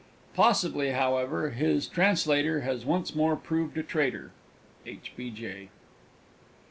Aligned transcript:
Possibly, 0.33 0.93
however, 0.93 1.51
his 1.51 1.87
Translator 1.87 2.61
has 2.61 2.87
once 2.87 3.13
more 3.13 3.35
proved 3.35 3.77
a 3.77 3.83
Traitor! 3.83 4.31
H. 4.83 5.13
B. 5.15 5.29
J. 5.29 5.69